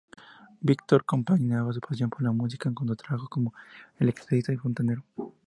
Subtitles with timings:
[0.63, 3.53] Víctor compaginaba su pasión por la música con su trabajo como
[3.99, 5.03] electricista y fontanero.